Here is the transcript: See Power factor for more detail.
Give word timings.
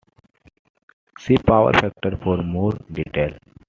See 1.19 1.37
Power 1.37 1.73
factor 1.73 2.17
for 2.23 2.37
more 2.37 2.71
detail. 2.91 3.37